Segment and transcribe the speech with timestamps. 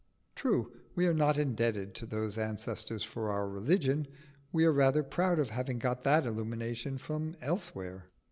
[0.33, 4.07] True, we are not indebted to those ancestors for our religion:
[4.51, 8.09] we are rather proud of having got that illumination from elsewhere.